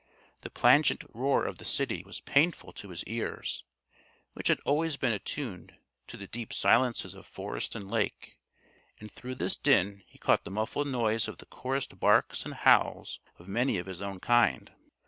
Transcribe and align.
The 0.41 0.49
plangent 0.49 1.03
roar 1.13 1.45
of 1.45 1.59
the 1.59 1.63
city 1.63 2.01
was 2.03 2.21
painful 2.21 2.73
to 2.73 2.89
his 2.89 3.03
ears, 3.03 3.63
which 4.33 4.47
had 4.47 4.59
always 4.65 4.97
been 4.97 5.13
attuned 5.13 5.75
to 6.07 6.17
the 6.17 6.25
deep 6.25 6.51
silences 6.53 7.13
of 7.13 7.27
forest 7.27 7.75
and 7.75 7.87
lake. 7.87 8.39
And 8.99 9.11
through 9.11 9.35
this 9.35 9.55
din 9.55 10.01
he 10.07 10.17
caught 10.17 10.43
the 10.43 10.49
muffled 10.49 10.87
noise 10.87 11.27
of 11.27 11.37
the 11.37 11.45
chorused 11.45 11.99
barks 11.99 12.45
and 12.45 12.55
howls 12.55 13.19
of 13.37 13.47
many 13.47 13.77
of 13.77 13.85
his 13.85 14.01
own 14.01 14.19
kind. 14.19 14.71